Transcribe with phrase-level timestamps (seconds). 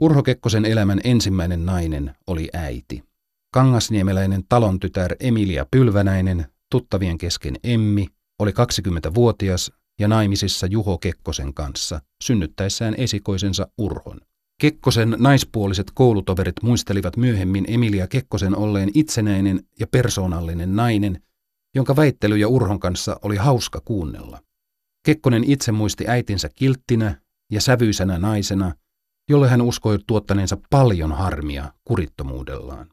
[0.00, 3.02] Urho Kekkosen elämän ensimmäinen nainen oli äiti.
[3.54, 8.06] Kangasniemeläinen talon tytär Emilia Pylvänäinen, tuttavien kesken Emmi,
[8.38, 14.20] oli 20-vuotias ja naimisissa Juho Kekkosen kanssa, synnyttäessään esikoisensa Urhon.
[14.60, 21.22] Kekkosen naispuoliset koulutoverit muistelivat myöhemmin Emilia Kekkosen olleen itsenäinen ja persoonallinen nainen,
[21.74, 24.40] jonka väittelyjä Urhon kanssa oli hauska kuunnella.
[25.06, 27.20] Kekkonen itse muisti äitinsä kilttinä
[27.52, 28.74] ja sävyisänä naisena,
[29.30, 32.90] jolle hän uskoi tuottaneensa paljon harmia kurittomuudellaan.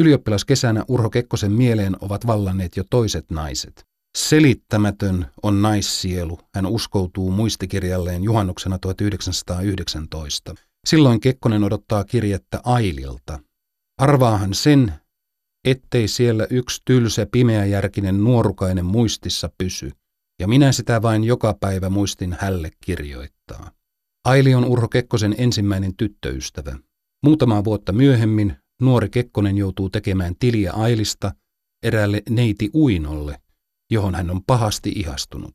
[0.00, 3.86] Ylioppilaskesänä Urho Kekkosen mieleen ovat vallanneet jo toiset naiset.
[4.18, 10.54] Selittämätön on naissielu, hän uskoutuu muistikirjalleen juhannuksena 1919.
[10.86, 13.38] Silloin Kekkonen odottaa kirjettä Aililta.
[13.98, 14.92] Arvaahan sen,
[15.64, 19.90] ettei siellä yksi tylsä pimeäjärkinen nuorukainen muistissa pysy,
[20.40, 23.70] ja minä sitä vain joka päivä muistin hälle kirjoittaa.
[24.24, 26.76] Aili on Urho Kekkosen ensimmäinen tyttöystävä.
[27.22, 31.32] Muutamaa vuotta myöhemmin nuori Kekkonen joutuu tekemään tiliä Ailista
[31.82, 33.38] eräälle neiti Uinolle,
[33.90, 35.54] johon hän on pahasti ihastunut.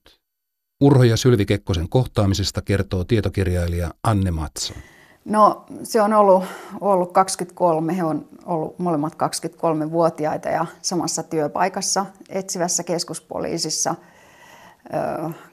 [0.81, 4.77] Urho ja Sylvi Kekkosen kohtaamisesta kertoo tietokirjailija Anne Matson.
[5.25, 6.43] No se on ollut,
[6.81, 13.95] ollut 23, he on ollut molemmat 23-vuotiaita ja samassa työpaikassa etsivässä keskuspoliisissa.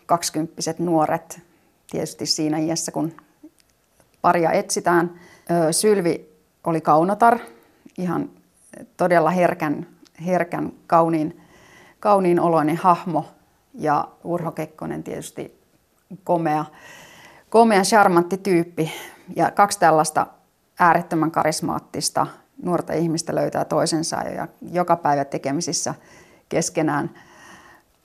[0.07, 1.41] Kaksikymppiset nuoret
[1.95, 3.13] tietysti siinä iässä, kun
[4.23, 5.21] paria etsitään.
[5.71, 6.29] Sylvi
[6.65, 7.39] oli kaunotar,
[7.99, 8.31] ihan
[8.97, 9.87] todella herkän,
[10.27, 11.41] herkän kauniin,
[12.01, 13.25] kauniin oloinen hahmo
[13.75, 15.61] ja Urho Kekkonen tietysti
[16.25, 16.65] komea,
[17.49, 18.93] komea charmantti tyyppi.
[19.37, 20.27] Ja kaksi tällaista
[20.79, 22.27] äärettömän karismaattista
[22.63, 25.95] nuorta ihmistä löytää toisensa ja joka päivä tekemisissä
[26.49, 27.11] keskenään.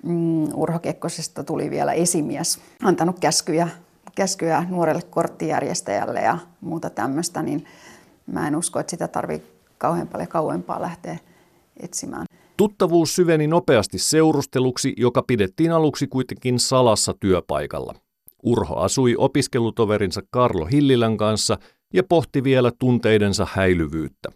[0.03, 3.67] Mm, Urho Kekkosesta tuli vielä esimies, antanut käskyjä,
[4.15, 7.65] käskyjä nuorelle korttijärjestäjälle ja muuta tämmöistä, niin
[8.25, 9.43] mä en usko, että sitä tarvii
[9.77, 11.17] kauhean paljon kauempaa lähteä
[11.79, 12.25] etsimään.
[12.57, 17.95] Tuttavuus syveni nopeasti seurusteluksi, joka pidettiin aluksi kuitenkin salassa työpaikalla.
[18.43, 21.57] Urho asui opiskelutoverinsa Karlo Hillilän kanssa
[21.93, 24.29] ja pohti vielä tunteidensa häilyvyyttä.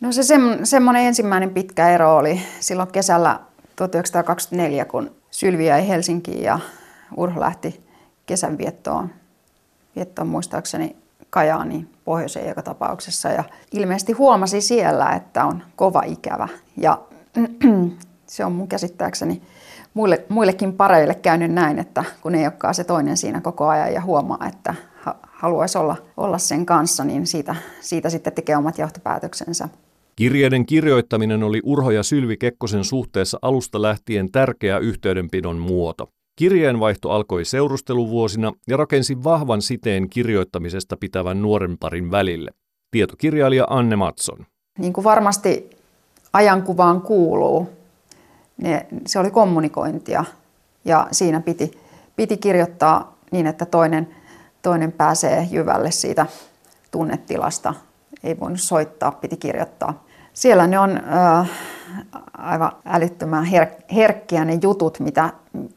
[0.00, 0.22] No se
[0.64, 3.40] semmoinen ensimmäinen pitkä ero oli silloin kesällä
[3.78, 6.58] 1924, kun Sylvi jäi Helsinkiin ja
[7.16, 7.84] Urho lähti
[8.26, 9.10] kesänviettoon.
[9.96, 10.96] Viettoon muistaakseni
[11.30, 13.28] Kajaani pohjoiseen joka tapauksessa.
[13.28, 16.48] Ja ilmeisesti huomasi siellä, että on kova ikävä.
[16.76, 16.98] Ja
[18.26, 19.42] se on mun käsittääkseni
[19.94, 24.00] muille, muillekin pareille käynyt näin, että kun ei olekaan se toinen siinä koko ajan ja
[24.00, 24.74] huomaa, että
[25.22, 29.68] haluaisi olla, olla sen kanssa, niin siitä, siitä sitten tekee omat johtopäätöksensä.
[30.18, 36.08] Kirjeiden kirjoittaminen oli Urho ja Sylvi Kekkosen suhteessa alusta lähtien tärkeä yhteydenpidon muoto.
[36.36, 42.50] Kirjeenvaihto alkoi seurusteluvuosina ja rakensi vahvan siteen kirjoittamisesta pitävän nuoren parin välille.
[42.90, 44.46] Tietokirjailija Anne Matson.
[44.78, 45.70] Niin kuin varmasti
[46.32, 47.68] ajankuvaan kuuluu,
[48.56, 50.24] ne, se oli kommunikointia
[50.84, 51.78] ja siinä piti,
[52.16, 54.08] piti kirjoittaa niin, että toinen,
[54.62, 56.26] toinen pääsee jyvälle siitä
[56.90, 57.74] tunnetilasta.
[58.24, 60.07] Ei voinut soittaa, piti kirjoittaa.
[60.38, 61.50] Siellä ne on äh,
[62.38, 65.30] aivan älyttömän her- herkkiä ne jutut, mitä,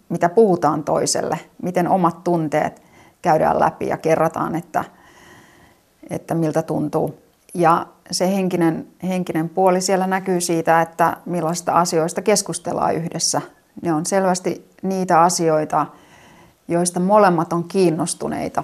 [0.10, 2.82] mitä puhutaan toiselle, miten omat tunteet
[3.22, 4.84] käydään läpi ja kerrataan, että,
[6.10, 7.18] että miltä tuntuu.
[7.54, 13.42] Ja se henkinen, henkinen puoli siellä näkyy siitä, että millaista asioista keskustellaan yhdessä.
[13.82, 15.86] Ne on selvästi niitä asioita,
[16.68, 18.64] joista molemmat on kiinnostuneita.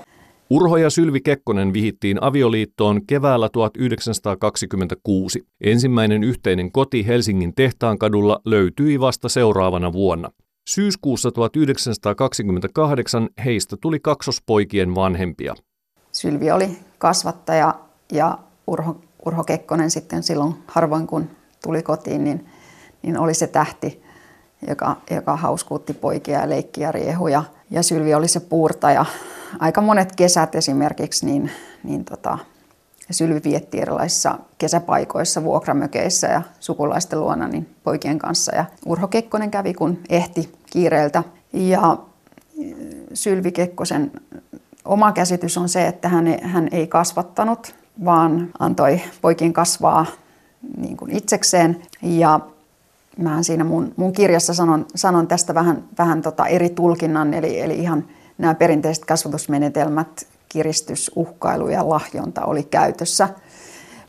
[0.50, 5.48] Urho ja Sylvi Kekkonen vihittiin avioliittoon keväällä 1926.
[5.62, 10.30] Ensimmäinen yhteinen koti Helsingin Tehtaankadulla löytyi vasta seuraavana vuonna.
[10.70, 15.56] Syyskuussa 1928 heistä tuli kaksospoikien vanhempia.
[16.12, 17.74] Sylvi oli kasvattaja
[18.12, 18.38] ja
[18.68, 21.30] Urho, Urho Kekkonen sitten silloin harvoin kun
[21.64, 22.46] tuli kotiin, niin,
[23.04, 24.04] niin oli se tähti,
[24.68, 27.44] joka, joka hauskuutti poikia ja leikkiä riehuja.
[27.70, 29.06] Ja Sylvi oli se puurtaja.
[29.60, 31.52] Aika monet kesät esimerkiksi, niin,
[31.84, 32.38] niin tota,
[33.12, 38.56] Sylvi vietti erilaisissa kesäpaikoissa, vuokramökeissä ja sukulaisten luona niin poikien kanssa.
[38.56, 41.24] Ja Urho Kekkonen kävi, kun ehti kiireeltä.
[41.54, 41.98] Ja
[43.14, 44.12] Sylvi Kekkosen
[44.86, 47.76] oma käsitys on se, että hän ei, hän ei kasvattanut
[48.06, 50.06] vaan antoi poikien kasvaa
[50.78, 51.82] niin kuin itsekseen.
[52.02, 52.40] Ja
[53.18, 57.80] mä siinä mun, mun kirjassa sanon, sanon tästä vähän, vähän tota eri tulkinnan, eli, eli
[57.80, 58.06] ihan
[58.38, 63.30] nämä perinteiset kasvatusmenetelmät, kiristys, uhkailu ja lahjonta oli käytössä.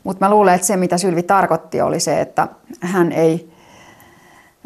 [0.03, 2.47] Mutta mä luulen, että se mitä Sylvi tarkoitti oli se, että
[2.81, 3.49] hän ei,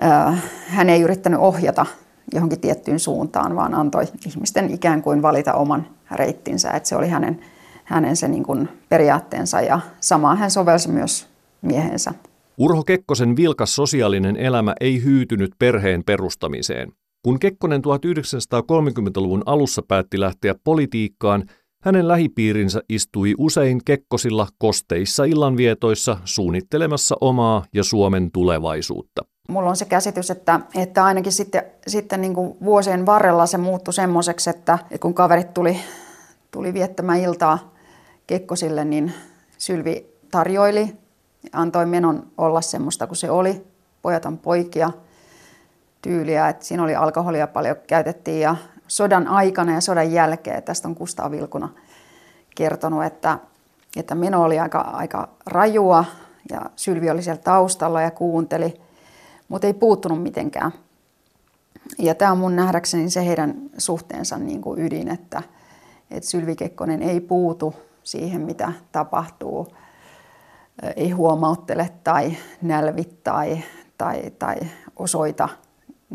[0.04, 1.86] äh, hän ei yrittänyt ohjata
[2.33, 6.71] johonkin tiettyyn suuntaan, vaan antoi ihmisten ikään kuin valita oman reittinsä.
[6.71, 7.39] Että se oli hänen
[7.83, 11.27] hänen se niin kuin periaatteensa ja samaa hän sovelsi myös
[11.62, 12.13] miehensä.
[12.57, 16.92] Urho Kekkosen vilkas sosiaalinen elämä ei hyytynyt perheen perustamiseen.
[17.24, 21.44] Kun Kekkonen 1930-luvun alussa päätti lähteä politiikkaan,
[21.84, 29.22] hänen lähipiirinsä istui usein Kekkosilla kosteissa illanvietoissa suunnittelemassa omaa ja Suomen tulevaisuutta.
[29.50, 33.94] Mulla on se käsitys, että, että ainakin sitten, sitten niin kuin vuosien varrella se muuttui
[33.94, 35.80] semmoiseksi, että, että kun kaverit tuli,
[36.52, 37.74] tuli viettämään iltaa
[38.28, 39.14] Kekkosille, niin
[39.58, 40.94] Sylvi tarjoili,
[41.54, 43.64] antoi menon olla semmoista kuin se oli.
[44.02, 44.92] Pojat on poikia
[46.03, 48.55] tyyliä, että siinä oli alkoholia paljon käytettiin ja
[48.88, 51.69] sodan aikana ja sodan jälkeen, tästä on Kustaa Vilkuna
[52.55, 53.39] kertonut, että,
[53.97, 56.05] että meno oli aika, aika rajua
[56.50, 58.81] ja Sylvi oli siellä taustalla ja kuunteli,
[59.47, 60.71] mutta ei puuttunut mitenkään.
[62.00, 65.44] Ja tämä on mun nähdäkseni se heidän suhteensa niin kuin ydin, että,
[66.11, 69.67] että Sylvi Kekkonen ei puutu siihen, mitä tapahtuu,
[70.95, 73.63] ei huomauttele tai nälvi tai,
[73.97, 74.55] tai, tai
[74.95, 75.50] osoita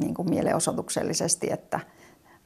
[0.00, 1.80] niin kuin mielenosoituksellisesti, että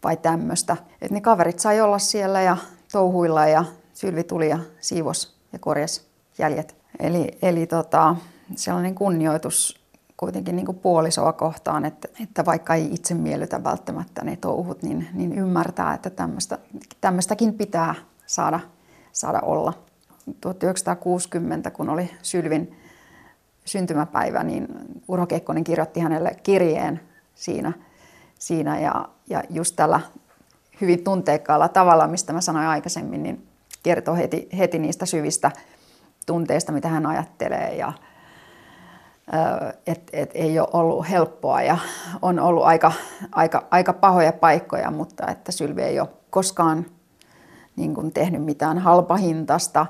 [0.05, 0.77] vai tämmöistä.
[1.03, 2.57] Että ne kaverit sai olla siellä ja
[2.93, 6.03] touhuilla ja Sylvi tuli ja siivos ja korjasi
[6.39, 6.77] jäljet.
[6.99, 8.17] Eli, eli tota,
[8.57, 9.83] sellainen kunnioitus
[10.17, 15.09] kuitenkin niin kuin puolisoa kohtaan, että, että vaikka ei itse miellytä välttämättä ne touhut, niin,
[15.13, 16.59] niin ymmärtää, että tämmöistä,
[17.01, 17.95] tämmöistäkin pitää
[18.27, 18.61] saada,
[19.13, 19.73] saada olla.
[20.41, 22.77] 1960, kun oli Sylvin
[23.65, 24.69] syntymäpäivä, niin
[25.09, 27.01] Urho Kekkonen kirjoitti hänelle kirjeen
[27.35, 27.73] siinä,
[28.39, 28.81] siinä.
[28.81, 30.01] Ja, ja just tällä
[30.81, 33.49] hyvin tunteikkaalla tavalla, mistä mä sanoin aikaisemmin, niin
[33.83, 35.51] kertoo heti, heti niistä syvistä
[36.27, 37.75] tunteista, mitä hän ajattelee.
[37.75, 37.93] Ja
[39.87, 41.79] että et ei ole ollut helppoa ja
[42.23, 42.93] on ollut aika,
[43.33, 46.87] aika, aika pahoja paikkoja, mutta että Sylvi ei ole koskaan
[47.77, 49.87] niin kuin tehnyt mitään halpahintasta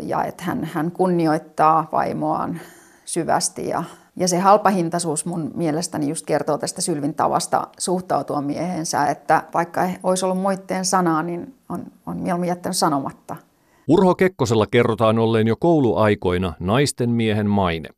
[0.00, 2.60] ja että hän, hän kunnioittaa vaimoaan
[3.04, 3.84] syvästi ja,
[4.18, 9.96] ja se halpahintaisuus mun mielestäni just kertoo tästä Sylvin tavasta suhtautua miehensä, että vaikka ei
[10.02, 13.36] olisi ollut moitteen sanaa, niin on, on mieluummin jättänyt sanomatta.
[13.88, 17.88] Urho Kekkosella kerrotaan olleen jo kouluaikoina naisten miehen maine.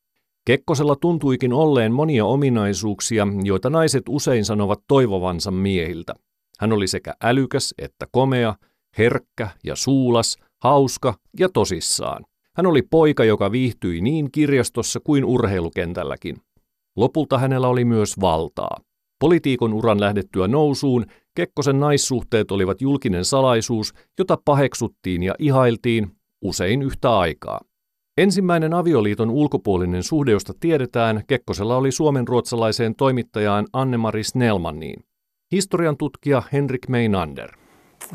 [0.44, 6.14] Kekkosella tuntuikin olleen monia ominaisuuksia, joita naiset usein sanovat toivovansa miehiltä.
[6.61, 8.55] Hän oli sekä älykäs että komea,
[8.99, 12.25] herkkä ja suulas, hauska ja tosissaan.
[12.56, 16.37] Hän oli poika, joka viihtyi niin kirjastossa kuin urheilukentälläkin.
[16.97, 18.81] Lopulta hänellä oli myös valtaa.
[19.20, 26.11] Politiikon uran lähdettyä nousuun Kekkosen naissuhteet olivat julkinen salaisuus, jota paheksuttiin ja ihailtiin,
[26.43, 27.61] usein yhtä aikaa.
[28.19, 35.05] Ensimmäinen avioliiton ulkopuolinen suhde, josta tiedetään, Kekkosella oli suomen ruotsalaiseen toimittajaan Anne-Mari Snellmanniin.
[35.52, 37.50] Historian tutkija Henrik Meinander.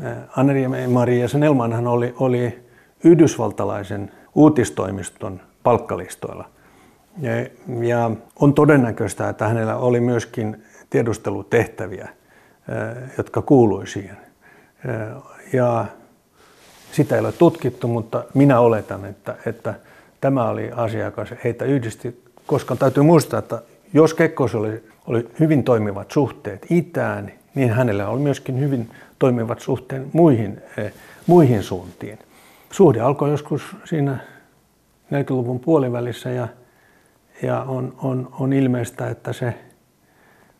[0.04, 2.58] Äh, Anne-Maria Snellmanhan oli, oli
[3.04, 6.48] yhdysvaltalaisen uutistoimiston palkkalistoilla.
[7.82, 8.10] Ja,
[8.40, 14.16] on todennäköistä, että hänellä oli myöskin tiedustelutehtäviä, äh, jotka kuului siihen.
[14.88, 15.22] Äh,
[15.52, 15.84] ja
[16.92, 19.74] sitä ei ole tutkittu, mutta minä oletan, että, että
[20.20, 23.62] tämä oli asia, joka heitä yhdisti, koska täytyy muistaa, että
[23.92, 30.14] jos Kekkos oli, oli hyvin toimivat suhteet itään, niin hänellä oli myöskin hyvin toimivat suhteet
[30.14, 30.92] muihin, eh,
[31.26, 32.18] muihin suuntiin.
[32.76, 34.18] Suhde alkoi joskus siinä
[35.10, 36.48] 40-luvun puolivälissä ja,
[37.42, 39.54] ja on, on, on ilmeistä, että se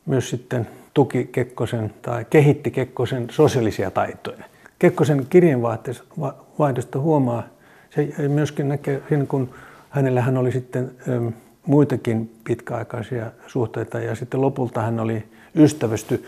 [0.07, 4.45] myös sitten tuki Kekkosen tai kehitti Kekkosen sosiaalisia taitoja.
[4.79, 7.43] Kekkosen kirjeenvaihdosta huomaa,
[7.91, 9.51] se myöskin näkee siinä, kun
[9.91, 11.29] hänellä hän oli sitten ähm,
[11.67, 16.27] muitakin pitkäaikaisia suhteita ja sitten lopulta hän oli ystävysty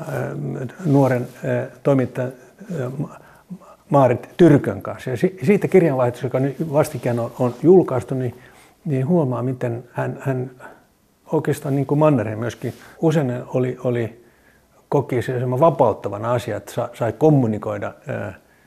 [0.00, 2.32] ähm, nuoren äh, toimittajan
[2.80, 3.29] äh,
[3.90, 5.10] Maarit Tyrkön kanssa.
[5.10, 8.34] Ja siitä kirjanvaihdossa, joka nyt vastikään on, on julkaistu, niin,
[8.84, 10.50] niin huomaa, miten hän, hän
[11.32, 14.24] oikeastaan niin kuin Mannerheim myöskin usein oli, oli
[14.88, 17.94] koki se vapauttavan asia, että sai kommunikoida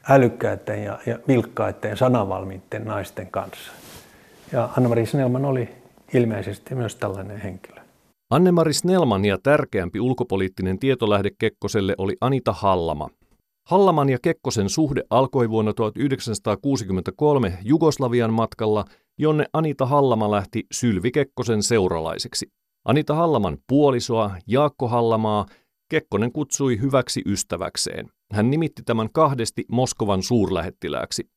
[0.09, 3.71] älykkäiden ja, ja vilkkaiden sanavalmiitten naisten kanssa.
[4.51, 5.69] Ja Anna-Mari Snellman oli
[6.13, 7.81] ilmeisesti myös tällainen henkilö.
[8.29, 13.09] Anne-Mari Snellman ja tärkeämpi ulkopoliittinen tietolähde Kekkoselle oli Anita Hallama.
[13.67, 18.85] Hallaman ja Kekkosen suhde alkoi vuonna 1963 Jugoslavian matkalla,
[19.19, 22.47] jonne Anita Hallama lähti Sylvi Kekkosen seuralaiseksi.
[22.85, 25.45] Anita Hallaman puolisoa, Jaakko Hallamaa,
[25.89, 28.09] Kekkonen kutsui hyväksi ystäväkseen.
[28.33, 31.29] Hän nimitti tämän kahdesti Moskovan suurlähettilääksi.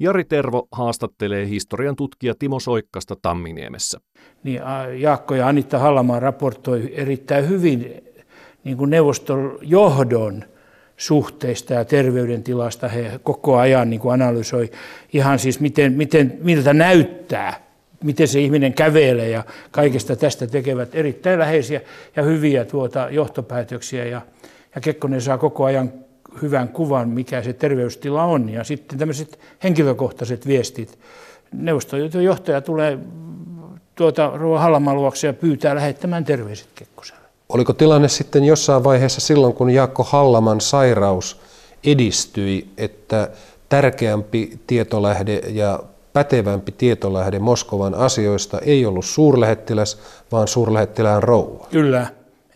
[0.00, 4.00] Jari Tervo haastattelee historian tutkija Timo Soikkasta Tamminiemessä.
[4.44, 4.60] Niin,
[4.98, 8.02] Jaakko ja Anita Hallamaa raportoi erittäin hyvin
[8.64, 10.51] niin kuin neuvoston johdon
[11.02, 14.70] suhteista ja terveydentilasta he koko ajan niin kuin analysoi
[15.12, 17.60] ihan siis miten, miten, miltä näyttää,
[18.04, 21.80] miten se ihminen kävelee ja kaikesta tästä tekevät erittäin läheisiä
[22.16, 24.20] ja hyviä tuota johtopäätöksiä ja,
[24.74, 25.92] ja Kekkonen saa koko ajan
[26.42, 30.98] hyvän kuvan, mikä se terveystila on ja sitten tämmöiset henkilökohtaiset viestit.
[31.52, 32.98] Neuvoston johtaja tulee
[33.94, 37.21] tuota Hallaman luokse ja pyytää lähettämään terveiset Kekkoselle.
[37.52, 41.40] Oliko tilanne sitten jossain vaiheessa silloin, kun Jaakko Hallaman sairaus
[41.84, 43.30] edistyi, että
[43.68, 45.80] tärkeämpi tietolähde ja
[46.12, 49.98] pätevämpi tietolähde Moskovan asioista ei ollut suurlähettiläs,
[50.32, 51.66] vaan suurlähettilään rouva?
[51.70, 52.06] Kyllä.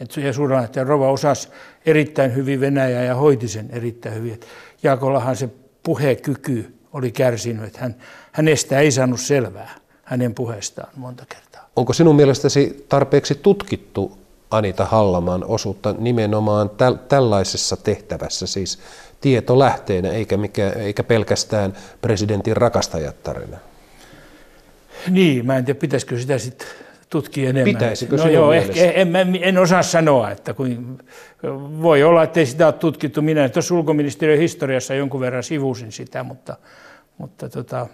[0.00, 1.48] Että suurlähettilään rouva osasi
[1.86, 4.40] erittäin hyvin Venäjää ja hoiti sen erittäin hyvin.
[4.82, 5.48] Jaakollahan se
[5.82, 7.96] puhekyky oli kärsinyt, että hän,
[8.32, 11.70] hänestä ei saanut selvää hänen puheestaan monta kertaa.
[11.76, 18.78] Onko sinun mielestäsi tarpeeksi tutkittu Anita Hallaman osuutta nimenomaan täl- tällaisessa tehtävässä, siis
[19.20, 23.56] tietolähteenä eikä, mikä, eikä pelkästään presidentin rakastajattarina?
[25.10, 26.68] Niin, mä en tiedä, pitäisikö sitä sitten
[27.10, 27.74] tutkia enemmän.
[27.74, 30.98] Pitäisikö no joo, ehkä, en, en, en osaa sanoa, että kun,
[31.82, 33.22] voi olla, että ei sitä ole tutkittu.
[33.22, 36.56] Minä tuossa ulkoministeriön historiassa jonkun verran sivusin sitä, mutta,
[37.18, 37.86] mutta tota,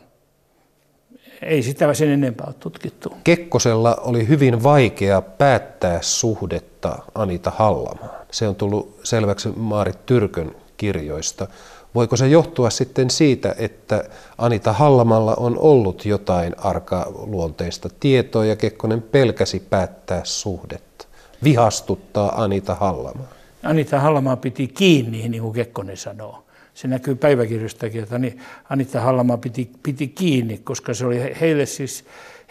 [1.43, 3.17] ei sitä sen enempää ole tutkittu.
[3.25, 8.11] Kekkosella oli hyvin vaikea päättää suhdetta Anita Hallamaan.
[8.31, 11.47] Se on tullut selväksi Maarit Tyrkön kirjoista.
[11.95, 14.05] Voiko se johtua sitten siitä, että
[14.39, 21.07] Anita Hallamalla on ollut jotain arkaluonteista tietoa ja Kekkonen pelkäsi päättää suhdetta,
[21.45, 23.29] vihastuttaa Anita Hallamaa?
[23.63, 26.42] Anita Hallamaa piti kiinni, niin kuin Kekkonen sanoo
[26.75, 28.21] se näkyy päiväkirjoistakin, että
[28.69, 32.05] Anita Hallama piti, piti kiinni, koska se oli heille siis,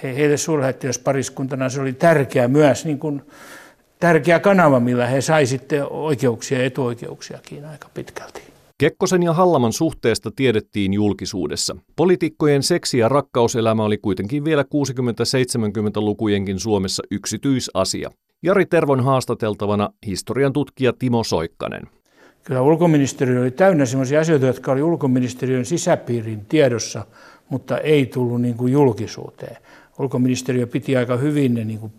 [0.03, 0.35] he, heille
[1.03, 3.21] pariskuntana se oli tärkeä myös niin kuin,
[3.99, 8.41] tärkeä kanava, millä he sai sitten oikeuksia ja etuoikeuksiakin aika pitkälti.
[8.77, 11.75] Kekkosen ja Hallaman suhteesta tiedettiin julkisuudessa.
[11.95, 18.09] Poliitikkojen seksi- ja rakkauselämä oli kuitenkin vielä 60-70-lukujenkin Suomessa yksityisasia.
[18.43, 22.00] Jari Tervon haastateltavana historian tutkija Timo Soikkanen
[22.43, 27.05] kyllä ulkoministeriö oli täynnä sellaisia asioita, jotka oli ulkoministeriön sisäpiirin tiedossa,
[27.50, 29.57] mutta ei tullut niin kuin julkisuuteen.
[30.00, 31.91] Ulkoministeriö piti aika hyvin ne niin kuin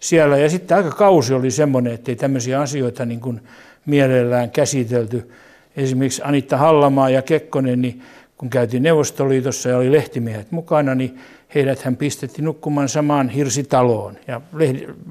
[0.00, 0.38] siellä.
[0.38, 3.40] Ja sitten aika kausi oli semmoinen, että ei tämmöisiä asioita niin kuin
[3.86, 5.30] mielellään käsitelty.
[5.76, 8.02] Esimerkiksi Anitta Hallamaa ja Kekkonen, niin
[8.36, 11.18] kun käytiin Neuvostoliitossa ja oli lehtimiehet mukana, niin
[11.54, 14.16] heidät hän pistettiin nukkumaan samaan hirsitaloon.
[14.28, 14.40] Ja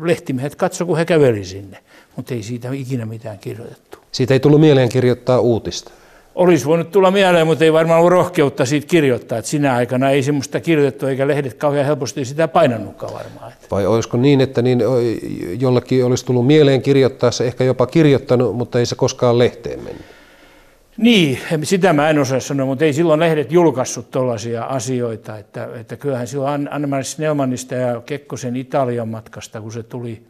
[0.02, 1.78] lehtimiehet katsoivat, kun he käveli sinne,
[2.16, 3.98] mutta ei siitä ikinä mitään kirjoitettu.
[4.12, 5.92] Siitä ei tullut mieleen kirjoittaa uutista.
[6.36, 9.38] Olisi voinut tulla mieleen, mutta ei varmaan ollut rohkeutta siitä kirjoittaa.
[9.38, 13.54] Että sinä aikana ei semmoista kirjoitettu, eikä lehdet kauhean helposti sitä painannutkaan varmaan.
[13.72, 14.82] Vai olisiko niin, että niin
[15.60, 20.06] jollekin olisi tullut mieleen kirjoittaa se, ehkä jopa kirjoittanut, mutta ei se koskaan lehteen mennyt?
[21.02, 25.38] Niin, sitä mä en osaa sanoa, mutta ei silloin lehdet julkaissut tuollaisia asioita.
[25.38, 30.24] Että, että kyllähän silloin Anne-Mari Snellmanista ja Kekkosen Italian matkasta, kun se tuli,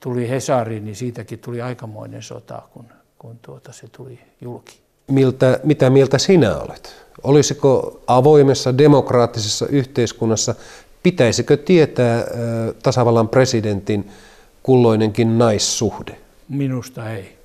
[0.00, 2.84] tuli Hesariin, niin siitäkin tuli aikamoinen sota, kun
[3.18, 4.78] kun tuota se tuli julki.
[5.08, 7.06] Miltä, mitä mieltä sinä olet?
[7.22, 10.54] Olisiko avoimessa demokraattisessa yhteiskunnassa,
[11.02, 12.24] pitäisikö tietää
[12.82, 14.10] tasavallan presidentin
[14.62, 16.18] kulloinenkin naissuhde?
[16.48, 17.36] Minusta ei.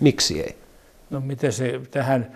[0.00, 0.56] Miksi ei?
[1.14, 2.26] No miten se tähän,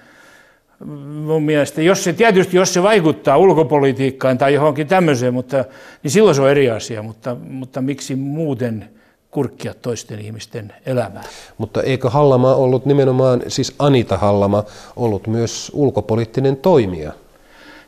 [1.24, 5.64] mun mielestä, jos se tietysti, jos se vaikuttaa ulkopolitiikkaan tai johonkin tämmöiseen, mutta,
[6.02, 8.88] niin silloin se on eri asia, mutta, mutta miksi muuten
[9.30, 11.22] kurkkia toisten ihmisten elämää.
[11.58, 14.64] Mutta eikö Hallama ollut nimenomaan, siis Anita Hallama,
[14.96, 17.12] ollut myös ulkopoliittinen toimija?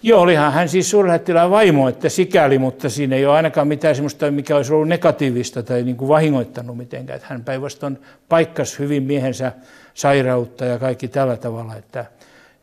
[0.03, 4.31] Joo, olihan hän siis suurlähettilään vaimo, että sikäli, mutta siinä ei ole ainakaan mitään sellaista,
[4.31, 7.17] mikä olisi ollut negatiivista tai niin kuin vahingoittanut mitenkään.
[7.17, 9.53] Että hän päinvastoin paikkasi hyvin miehensä
[10.00, 12.04] sairautta ja kaikki tällä tavalla, että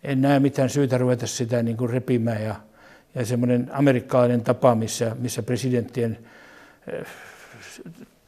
[0.04, 2.44] en näe mitään syytä ruveta sitä niin kuin repimään.
[2.44, 2.56] Ja,
[3.16, 6.18] ja semmoinen amerikkalainen tapa, missä, missä presidenttien
[6.88, 7.06] eh,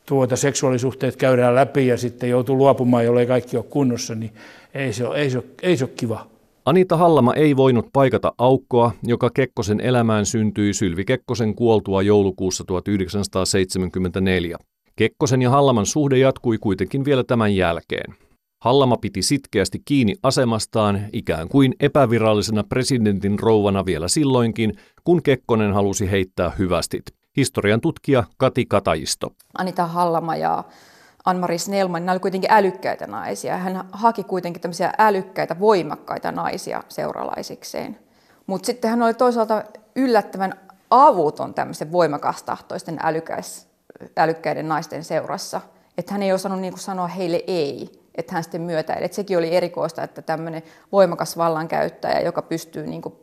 [0.06, 4.32] tuota seksuaalisuhteet käydään läpi ja sitten joutuu luopumaan, jollei kaikki ole kunnossa, niin
[4.74, 6.28] ei se ole, ei se ole, ei se ole kiva.
[6.66, 14.58] Anita Hallama ei voinut paikata aukkoa, joka Kekkosen elämään syntyi Sylvi Kekkosen kuoltua joulukuussa 1974.
[14.96, 18.29] Kekkosen ja Hallaman suhde jatkui kuitenkin vielä tämän jälkeen.
[18.60, 24.74] Hallama piti sitkeästi kiinni asemastaan ikään kuin epävirallisena presidentin rouvana vielä silloinkin,
[25.04, 27.04] kun Kekkonen halusi heittää hyvästit
[27.38, 29.34] historian tutkija Kati Katajisto.
[29.58, 30.64] Anita Hallama ja
[31.26, 33.58] Anmari Snellman, nämä olivat kuitenkin älykkäitä naisia.
[33.58, 38.00] Hän haki kuitenkin tämmöisiä älykkäitä, voimakkaita naisia seuralaisikseen.
[38.48, 39.64] Mutta sitten hän oli toisaalta
[39.96, 40.54] yllättävän
[40.90, 43.68] avuton tämmöisen voimakastahtoisten älykäis,
[44.18, 45.62] älykkäiden naisten seurassa.
[45.98, 47.99] Että hän ei osannut niin sanoa heille ei.
[48.20, 49.06] Että hän sitten myötäili.
[49.06, 53.16] Että sekin oli erikoista, että tämmöinen voimakas vallankäyttäjä, joka pystyy niin kuin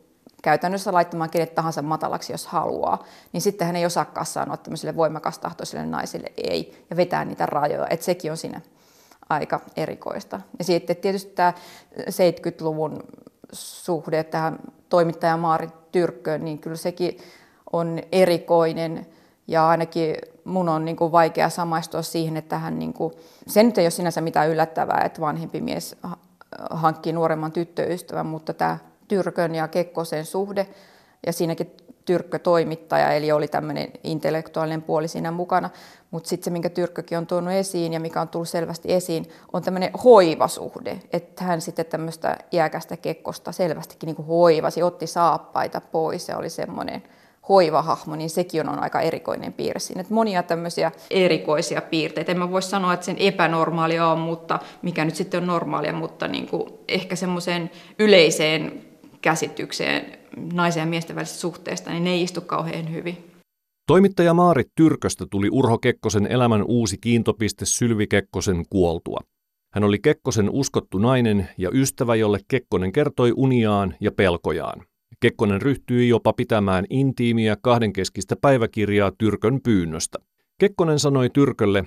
[0.43, 5.85] käytännössä laittamaan kenet tahansa matalaksi, jos haluaa, niin sitten hän ei osaakaan sanoa tämmöisille voimakastahtoisille
[5.85, 7.87] naisille ei ja vetää niitä rajoja.
[7.89, 8.61] Että sekin on siinä
[9.29, 10.41] aika erikoista.
[10.59, 11.53] Ja sitten tietysti tämä
[11.99, 13.03] 70-luvun
[13.51, 17.17] suhde tähän toimittaja Maari Tyrkköön, niin kyllä sekin
[17.73, 19.07] on erikoinen
[19.47, 23.13] ja ainakin mun on niin kuin vaikea samaistua siihen, että hän, niin kuin,
[23.47, 25.95] se nyt ei ole sinänsä mitään yllättävää, että vanhempi mies
[26.69, 28.77] hankkii nuoremman tyttöystävän, mutta tämä
[29.07, 30.67] Tyrkön ja Kekkosen suhde
[31.25, 31.71] ja siinäkin
[32.05, 35.69] Tyrkkö toimittaja, eli oli tämmöinen intellektuaalinen puoli siinä mukana.
[36.11, 39.63] Mutta sitten se, minkä Tyrkkökin on tuonut esiin ja mikä on tullut selvästi esiin, on
[39.63, 41.01] tämmöinen hoivasuhde.
[41.13, 47.03] Että hän sitten tämmöistä iäkästä Kekkosta selvästikin niin hoivasi, otti saappaita pois ja oli semmoinen
[47.49, 50.01] hoivahahmo, niin sekin on aika erikoinen piirre siinä.
[50.01, 52.31] Että monia tämmöisiä erikoisia piirteitä.
[52.31, 56.27] En mä voi sanoa, että sen epänormaalia on, mutta mikä nyt sitten on normaalia, mutta
[56.27, 58.81] niin kuin ehkä semmoiseen yleiseen
[59.21, 60.17] käsitykseen
[60.53, 63.31] naisen ja miesten välisestä suhteesta, niin ne ei istu kauhean hyvin.
[63.87, 69.19] Toimittaja Maarit Tyrköstä tuli Urho Kekkosen elämän uusi kiintopiste Sylvi Kekkosen kuoltua.
[69.73, 74.85] Hän oli Kekkosen uskottu nainen ja ystävä, jolle Kekkonen kertoi uniaan ja pelkojaan.
[75.19, 80.19] Kekkonen ryhtyi jopa pitämään intiimiä kahdenkeskistä päiväkirjaa Tyrkön pyynnöstä.
[80.59, 81.85] Kekkonen sanoi Tyrkölle,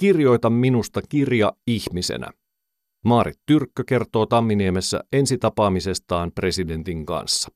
[0.00, 2.30] kirjoita minusta kirja ihmisenä.
[3.04, 7.48] Maarit Tyrkkö kertoo Tamminiemessä ensitapaamisestaan presidentin kanssa.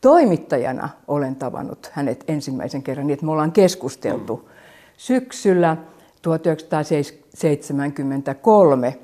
[0.00, 4.48] Toimittajana olen tavannut hänet ensimmäisen kerran niin, että me ollaan keskusteltu
[4.96, 5.76] syksyllä
[6.22, 8.98] 1973,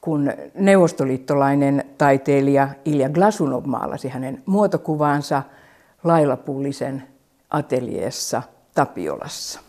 [0.00, 5.42] kun neuvostoliittolainen taiteilija Ilja Glasunov maalasi hänen muotokuvaansa
[6.04, 7.02] Lailapullisen
[7.50, 8.42] ateljeessa
[8.74, 9.60] Tapiolassa.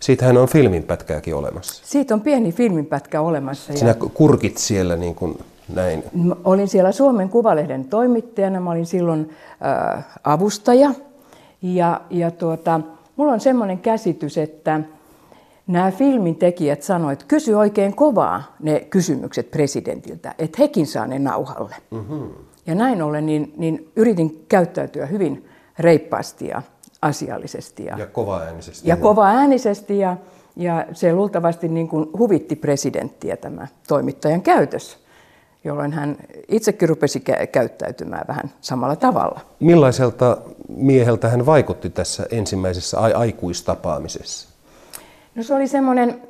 [0.00, 1.82] Siitähän on filminpätkääkin olemassa.
[1.86, 3.72] Siitä on pieni filminpätkä olemassa.
[3.72, 5.38] Sinä kurkit siellä niin kuin
[5.74, 6.04] näin.
[6.14, 9.30] Mä olin siellä Suomen Kuvalehden toimittajana, mä olin silloin
[9.96, 10.90] äh, avustaja.
[11.62, 12.80] Ja, ja tuota,
[13.16, 14.80] mulla on semmoinen käsitys, että
[15.68, 21.18] nämä filmin tekijät sanoivat, että kysy oikein kovaa ne kysymykset presidentiltä, että hekin saa ne
[21.18, 21.76] nauhalle.
[21.90, 22.30] Mm-hmm.
[22.66, 26.62] Ja näin ollen niin, niin yritin käyttäytyä hyvin reippaasti ja
[27.02, 27.84] asiallisesti.
[27.84, 28.88] Ja, ja kova-äänisesti.
[28.88, 30.16] Ja kova-äänisesti ja,
[30.56, 34.98] ja se luultavasti niin kuin huvitti presidenttiä tämä toimittajan käytös,
[35.64, 36.16] jolloin hän
[36.48, 39.40] itsekin rupesi käyttäytymään vähän samalla tavalla.
[39.60, 40.36] Millaiselta
[40.68, 44.47] mieheltä hän vaikutti tässä ensimmäisessä aikuistapaamisessa?
[45.38, 46.22] No se oli semmoinen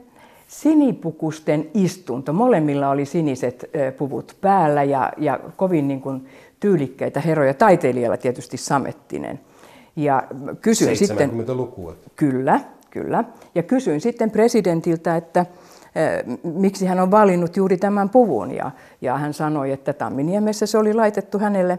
[0.48, 2.32] sinipukusten istunto.
[2.32, 6.26] Molemmilla oli siniset puvut päällä ja, ja kovin niin kuin
[6.60, 7.54] tyylikkäitä heroja.
[7.54, 9.40] Taiteilijalla tietysti samettinen.
[9.96, 10.22] Ja
[10.60, 11.92] kysyin 70-lukua.
[11.92, 13.24] Sitten, kyllä, kyllä.
[13.54, 15.46] Ja kysyin sitten presidentiltä, että
[16.42, 18.50] miksi hän on valinnut juuri tämän puvun.
[18.50, 21.78] Ja, ja hän sanoi, että Tamminiemessä se oli laitettu hänelle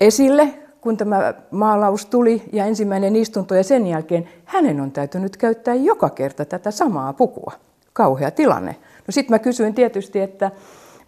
[0.00, 0.48] esille,
[0.88, 3.54] kun tämä maalaus tuli ja ensimmäinen istunto.
[3.54, 7.52] Ja sen jälkeen hänen on täytynyt käyttää joka kerta tätä samaa pukua.
[7.92, 8.76] Kauhea tilanne.
[9.06, 10.50] No sitten mä kysyin tietysti, että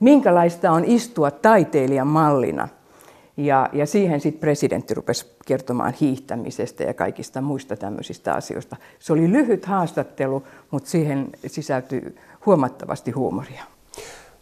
[0.01, 2.69] minkälaista on istua taiteilijan mallina–
[3.37, 8.77] ja, ja siihen sitten presidentti rupesi kertomaan hiihtämisestä ja kaikista muista tämmöisistä asioista.
[8.99, 12.17] Se oli lyhyt haastattelu, mutta siihen sisältyi
[12.47, 13.65] huomattavasti huumoria.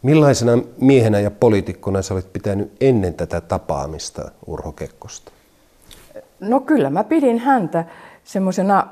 [0.02, 5.32] Millaisena miehenä ja poliitikkona sä olet pitänyt ennen tätä tapaamista Urho Kekkosta?
[6.40, 7.84] No kyllä, mä pidin häntä
[8.24, 8.86] semmoisena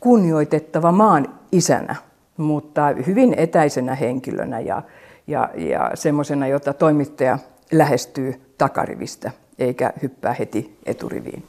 [0.00, 1.96] kunnioitettava maan isänä,
[2.36, 4.82] mutta hyvin etäisenä henkilönä ja,
[5.26, 7.38] ja, ja semmoisena, jota toimittaja
[7.72, 11.42] lähestyy takarivistä eikä hyppää heti eturiviin.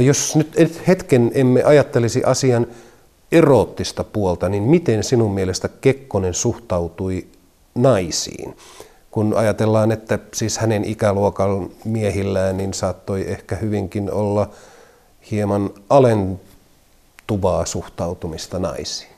[0.00, 2.66] Jos nyt hetken emme ajattelisi asian
[3.32, 7.26] eroottista puolta, niin miten sinun mielestä Kekkonen suhtautui
[7.76, 8.56] naisiin?
[9.10, 14.50] Kun ajatellaan, että siis hänen ikäluokan miehillään niin saattoi ehkä hyvinkin olla
[15.30, 19.10] hieman alentuvaa suhtautumista naisiin.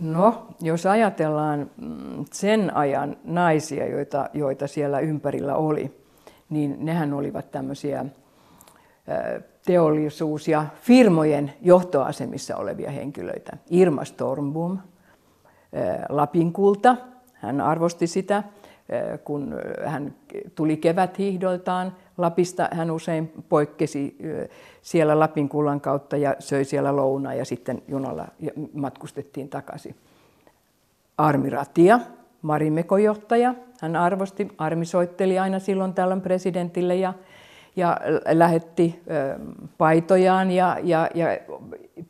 [0.00, 5.92] No, jos ajatellaan mm, sen ajan naisia, joita, joita siellä ympärillä oli,
[6.50, 8.06] niin nehän olivat tämmöisiä
[9.66, 13.56] teollisuus- ja firmojen johtoasemissa olevia henkilöitä.
[13.70, 14.78] Irma Stormbom,
[16.08, 16.96] Lapinkulta,
[17.32, 18.42] hän arvosti sitä,
[19.24, 20.14] kun hän
[20.54, 24.18] tuli keväthiihdoltaan Lapista, hän usein poikkesi
[24.82, 28.28] siellä Lapinkullan kautta ja söi siellä lounaa ja sitten junalla
[28.72, 29.94] matkustettiin takaisin.
[31.18, 32.00] Armi Ratia,
[32.42, 37.14] Marimekojohtaja, hän arvosti, Armi soitteli aina silloin tällöin presidentille ja,
[37.76, 38.00] ja
[38.32, 39.02] lähetti
[39.78, 41.26] paitojaan ja, ja, ja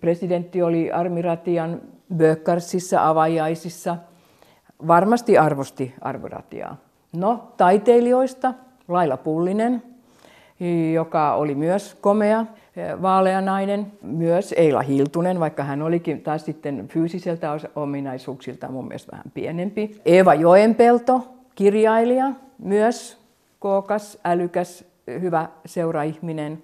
[0.01, 1.81] presidentti oli Armi Ratian
[2.15, 3.97] Bökkarsissa avajaisissa.
[4.87, 6.77] varmasti arvosti arvoratiaa.
[7.13, 8.55] No, taiteilijoista
[8.89, 9.83] Laila Pullinen,
[10.95, 12.47] joka oli myös komea,
[13.03, 19.33] vaalea nainen, myös Eila Hiltunen, vaikka hän olikin taas sitten fyysiseltä ominaisuuksilta mun mielestä vähän
[19.35, 20.01] pienempi.
[20.05, 23.19] Eeva Joenpelto, kirjailija, myös
[23.59, 24.85] kookas, älykäs,
[25.21, 26.63] hyvä seuraihminen.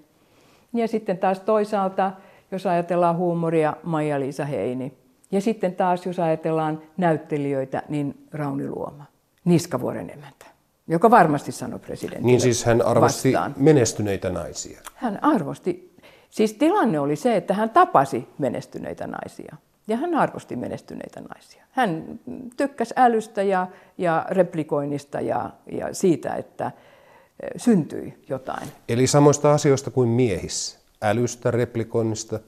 [0.73, 2.13] Ja sitten taas toisaalta,
[2.51, 5.02] jos ajatellaan huumoria, Maija-Liisa Heini.
[5.33, 9.05] Ja sitten taas, jos ajatellaan näyttelijöitä, niin Rauni Luoma,
[9.45, 10.47] Niskavuoren emäntä,
[10.89, 13.55] joka varmasti sanoi presidentille Niin siis hän arvosti vastaan.
[13.57, 14.81] menestyneitä naisia.
[14.95, 15.97] Hän arvosti,
[16.31, 19.57] siis tilanne oli se, että hän tapasi menestyneitä naisia.
[19.89, 21.65] Ja hän arvosti menestyneitä naisia.
[21.71, 22.21] Hän
[22.57, 23.67] tykkäsi älystä ja,
[23.99, 28.69] ja replikoinnista ja, ja siitä, että eh, syntyi jotain.
[28.89, 30.79] Eli samoista asioista kuin miehissä.
[31.03, 32.41] Älystä, replikoinnista,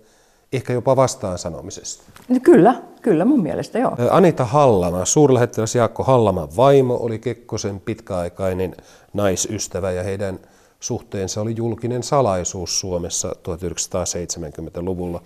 [0.56, 2.02] ehkä jopa vastaan sanomisesta.
[2.28, 3.96] No Kyllä, kyllä mun mielestä joo.
[4.10, 8.76] Anita Hallama, suurlähettiläs Jaakko Hallaman vaimo, oli Kekkosen pitkäaikainen
[9.12, 10.38] naisystävä ja heidän
[10.80, 15.22] suhteensa oli julkinen salaisuus Suomessa 1970-luvulla.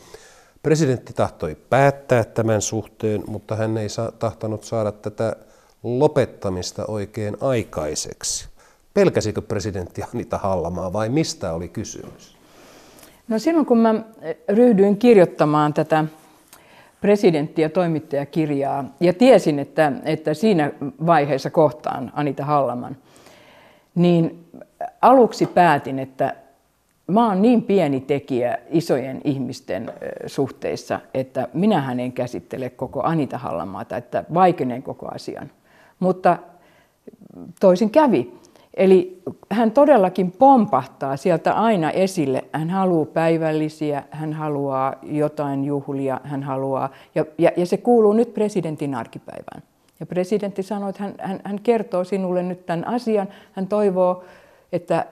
[0.62, 5.36] Presidentti tahtoi päättää tämän suhteen, mutta hän ei saa, tahtonut saada tätä
[5.82, 8.48] lopettamista oikein aikaiseksi.
[8.94, 12.37] Pelkäsikö presidentti Anita Hallamaa vai mistä oli kysymys?
[13.28, 13.94] No silloin kun mä
[14.48, 16.04] ryhdyin kirjoittamaan tätä
[17.00, 20.70] presidentti- ja toimittajakirjaa ja tiesin, että, että siinä
[21.06, 22.96] vaiheessa kohtaan Anita Hallaman,
[23.94, 24.44] niin
[25.02, 26.34] aluksi päätin, että
[27.06, 29.92] mä oon niin pieni tekijä isojen ihmisten
[30.26, 35.50] suhteissa, että minähän en käsittele koko Anita Hallamaata, että vaikenen koko asian.
[36.00, 36.38] Mutta
[37.60, 38.38] toisin kävi.
[38.78, 42.44] Eli hän todellakin pompahtaa sieltä aina esille.
[42.52, 48.34] Hän haluaa päivällisiä, hän haluaa jotain juhlia, hän haluaa, ja, ja, ja se kuuluu nyt
[48.34, 49.62] presidentin arkipäivään.
[50.00, 53.28] Ja presidentti sanoi, että hän, hän, hän kertoo sinulle nyt tämän asian.
[53.52, 54.24] Hän toivoo,
[54.72, 55.06] että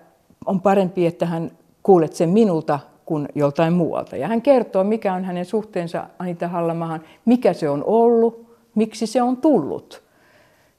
[0.47, 1.51] on parempi, että hän
[1.83, 4.17] kuulet sen minulta kuin joltain muualta.
[4.17, 9.23] Ja hän kertoo, mikä on hänen suhteensa Anita Hallamahan, mikä se on ollut, miksi se
[9.23, 10.06] on tullut.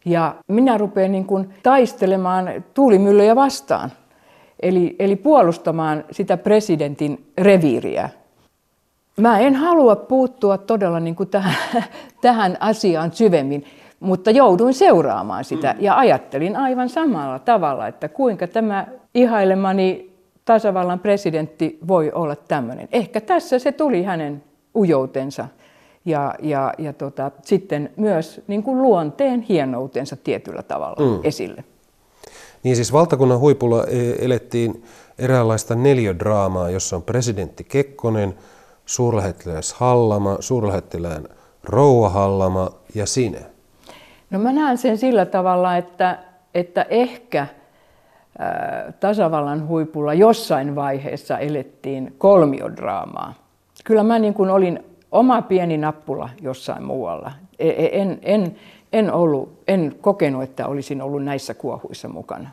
[0.07, 3.91] Ja minä rupean niin kuin taistelemaan tuulimyllyjä vastaan,
[4.59, 8.09] eli, eli puolustamaan sitä presidentin reviiriä.
[9.17, 11.55] Mä en halua puuttua todella niin kuin tähän,
[12.21, 13.65] tähän asiaan syvemmin,
[13.99, 20.11] mutta jouduin seuraamaan sitä ja ajattelin aivan samalla tavalla, että kuinka tämä ihailemani
[20.45, 22.87] tasavallan presidentti voi olla tämmöinen.
[22.91, 24.43] Ehkä tässä se tuli hänen
[24.75, 25.47] ujoutensa
[26.07, 31.19] ja, ja, ja tota, sitten myös niin kuin luonteen hienoutensa tietyllä tavalla mm.
[31.23, 31.63] esille.
[32.63, 34.83] Niin siis valtakunnan huipulla e, elettiin
[35.19, 38.33] eräänlaista neljödraamaa, jossa on presidentti Kekkonen,
[38.85, 41.27] suurlähettiläs Hallama, suurlähettilään
[41.63, 43.39] Rouva Hallama ja sinä.
[44.29, 46.19] No mä näen sen sillä tavalla, että,
[46.53, 47.47] että ehkä
[48.99, 53.33] tasavallan huipulla jossain vaiheessa elettiin kolmiodraamaa.
[53.83, 57.31] Kyllä mä niin kuin olin oma pieni nappula jossain muualla.
[57.59, 58.55] E, en, en,
[58.93, 62.49] en, ollut, en kokenut, että olisin ollut näissä kuohuissa mukana.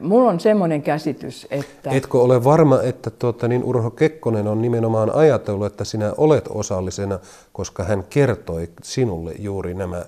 [0.00, 1.90] Mulla on semmoinen käsitys, että...
[1.90, 7.18] Etkö ole varma, että tuota, niin Urho Kekkonen on nimenomaan ajatellut, että sinä olet osallisena,
[7.52, 10.04] koska hän kertoi sinulle juuri nämä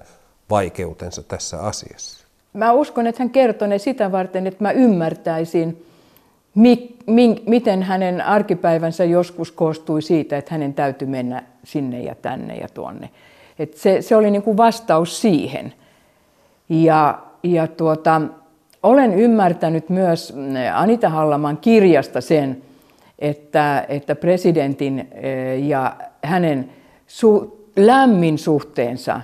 [0.51, 2.27] vaikeutensa tässä asiassa?
[2.53, 5.85] Mä uskon, että hän kertoi ne sitä varten, että mä ymmärtäisin,
[6.55, 12.57] mi, mi, miten hänen arkipäivänsä joskus koostui siitä, että hänen täytyy mennä sinne ja tänne
[12.57, 13.11] ja tuonne.
[13.59, 15.73] Et se, se oli niin kuin vastaus siihen.
[16.69, 18.21] Ja, ja tuota,
[18.83, 20.35] olen ymmärtänyt myös
[20.75, 22.63] Anita Hallaman kirjasta sen,
[23.19, 25.09] että, että presidentin
[25.63, 26.71] ja hänen
[27.07, 29.21] su, lämmin suhteensa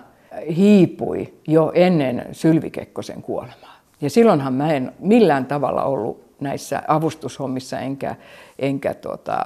[0.57, 3.77] hiipui jo ennen Sylvi Kekkosen kuolemaa.
[4.01, 8.16] Ja silloinhan mä en millään tavalla ollut näissä avustushommissa enkä,
[8.59, 9.44] enkä tuota,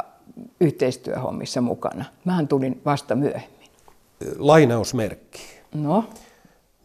[0.60, 2.04] yhteistyöhommissa mukana.
[2.24, 3.68] Mähän tulin vasta myöhemmin.
[4.38, 5.42] Lainausmerkki.
[5.74, 6.04] No?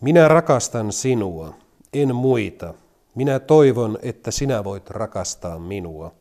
[0.02, 1.54] Minä rakastan sinua,
[1.94, 2.74] en muita.
[3.16, 6.12] Minä toivon, että sinä voit rakastaa minua.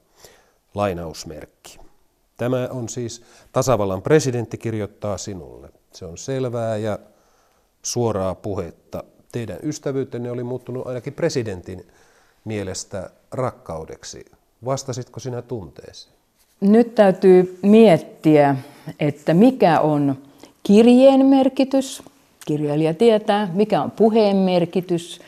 [0.75, 1.79] Lainausmerkki.
[2.37, 3.23] Tämä on siis
[3.53, 5.71] tasavallan presidentti kirjoittaa sinulle.
[5.93, 6.99] Se on selvää ja
[7.83, 9.05] suoraa puhetta.
[9.33, 11.87] Teidän ystävyytenne oli muuttunut ainakin presidentin
[12.45, 14.25] mielestä rakkaudeksi.
[14.65, 16.15] Vastasitko sinä tunteeseen?
[16.61, 18.57] Nyt täytyy miettiä,
[19.01, 20.19] että mikä on
[20.63, 22.03] kirjeen merkitys.
[22.47, 25.21] Kirjailija tietää, mikä on puheen merkitys,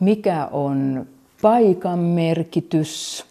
[0.00, 1.06] mikä on
[1.42, 3.24] paikan merkitys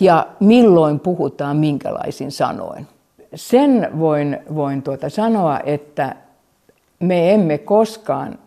[0.00, 2.86] ja milloin puhutaan minkälaisin sanoin.
[3.34, 6.16] Sen voin, voin tuota sanoa, että
[7.00, 8.38] me emme koskaan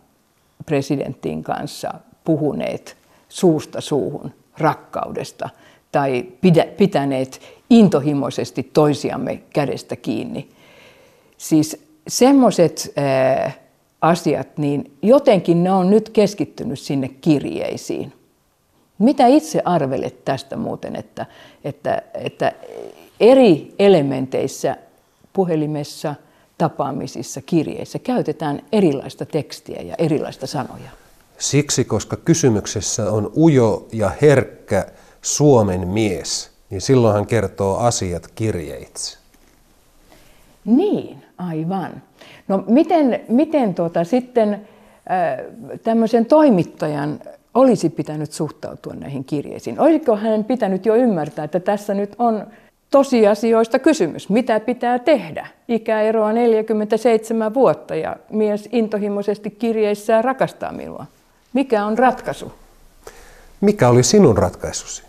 [0.65, 2.98] presidentin kanssa puhuneet
[3.29, 5.49] suusta suuhun rakkaudesta
[5.91, 6.25] tai
[6.77, 10.49] pitäneet intohimoisesti toisiamme kädestä kiinni.
[11.37, 12.93] Siis semmoiset
[14.01, 18.13] asiat, niin jotenkin ne on nyt keskittynyt sinne kirjeisiin.
[18.99, 21.25] Mitä itse arvelet tästä muuten, että,
[21.63, 22.51] että, että
[23.19, 24.77] eri elementeissä,
[25.33, 26.15] puhelimessa,
[26.57, 30.89] tapaamisissa, kirjeissä käytetään erilaista tekstiä ja erilaista sanoja?
[31.39, 34.85] Siksi, koska kysymyksessä on ujo ja herkkä
[35.21, 39.17] Suomen mies, niin silloin hän kertoo asiat kirjeitse.
[40.65, 42.01] Niin, aivan.
[42.47, 44.59] No miten, miten tuota, sitten äh,
[45.83, 47.19] tämmöisen toimittajan
[47.53, 49.79] olisi pitänyt suhtautua näihin kirjeisiin?
[49.79, 52.47] Olisiko hän pitänyt jo ymmärtää, että tässä nyt on
[52.91, 54.29] tosiasioista kysymys.
[54.29, 55.47] Mitä pitää tehdä?
[55.67, 61.05] Ikäeroa 47 vuotta ja mies intohimoisesti kirjeissään rakastaa minua.
[61.53, 62.53] Mikä on ratkaisu?
[63.61, 65.03] Mikä oli sinun ratkaisusi?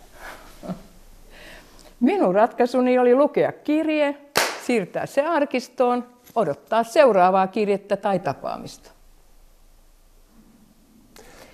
[1.99, 4.17] Minun ratkaisuni oli lukea kirje,
[4.65, 8.91] siirtää se arkistoon, odottaa seuraavaa kirjettä tai tapaamista.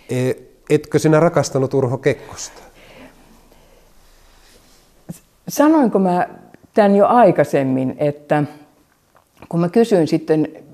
[0.10, 0.32] E,
[0.69, 2.62] etkö sinä rakastanut Urho Kekkosta?
[5.47, 6.28] Sanoinko mä
[6.73, 8.43] tämän jo aikaisemmin, että
[9.50, 10.66] kun mä kysyin sitten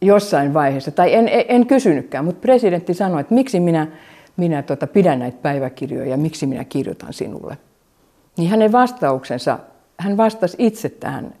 [0.00, 3.86] jossain vaiheessa, tai en, en kysynytkään, mutta presidentti sanoi, että miksi minä,
[4.36, 7.58] minä tota, pidän näitä päiväkirjoja ja miksi minä kirjoitan sinulle.
[8.36, 9.58] Niin hänen vastauksensa,
[9.98, 11.34] hän vastasi itse tähän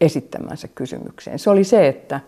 [0.00, 1.38] esittämänsä kysymykseen.
[1.38, 2.20] Se oli se, että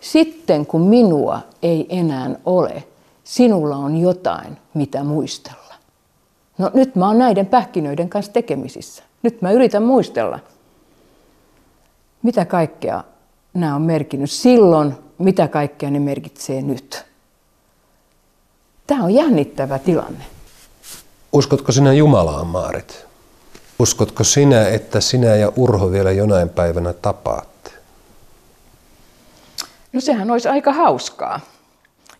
[0.00, 2.84] sitten kun minua ei enää ole,
[3.24, 5.74] sinulla on jotain, mitä muistella.
[6.58, 9.02] No nyt mä oon näiden pähkinöiden kanssa tekemisissä.
[9.22, 10.38] Nyt mä yritän muistella,
[12.22, 13.04] mitä kaikkea
[13.56, 17.04] nämä on merkinnyt silloin, mitä kaikkea ne merkitsee nyt.
[18.86, 20.24] Tämä on jännittävä tilanne.
[21.32, 23.06] Uskotko sinä Jumalaan, Maarit?
[23.78, 27.70] Uskotko sinä, että sinä ja Urho vielä jonain päivänä tapaatte?
[29.92, 31.40] No sehän olisi aika hauskaa.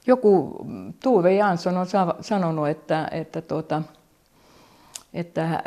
[0.06, 0.56] Joku
[1.02, 1.86] Tuve Jansson on
[2.20, 3.82] sanonut, että, että, tuota,
[5.14, 5.62] että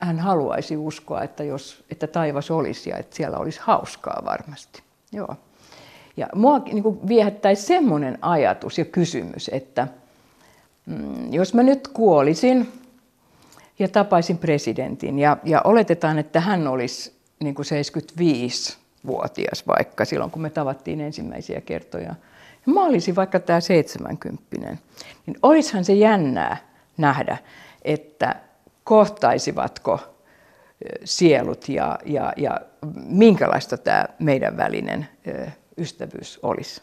[0.00, 4.82] hän haluaisi uskoa, että, jos, että taivas olisi ja että siellä olisi hauskaa varmasti.
[5.12, 5.36] Joo.
[6.16, 9.88] Ja mua niin viehättäisi semmoinen ajatus ja kysymys, että
[10.86, 12.72] mm, jos mä nyt kuolisin
[13.78, 20.42] ja tapaisin presidentin ja, ja oletetaan, että hän olisi niin kuin 75-vuotias vaikka silloin, kun
[20.42, 22.14] me tavattiin ensimmäisiä kertoja.
[22.66, 24.42] Ja mä olisin vaikka tämä 70
[25.26, 26.56] niin olisihan se jännää
[26.96, 27.38] nähdä,
[27.82, 28.36] että
[28.86, 30.00] kohtaisivatko
[31.04, 32.60] sielut ja, ja, ja
[32.94, 35.08] minkälaista tämä meidän välinen
[35.78, 36.82] ystävyys olisi.